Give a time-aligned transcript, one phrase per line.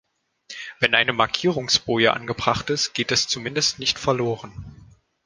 [0.79, 4.89] Wenn eine Markierungsboje angebracht ist, geht es zumindest nicht verloren.